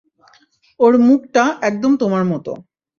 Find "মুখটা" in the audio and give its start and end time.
1.07-1.43